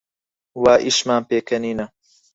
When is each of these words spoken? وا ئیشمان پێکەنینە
وا 0.61 0.73
ئیشمان 0.85 1.21
پێکەنینە 1.29 1.85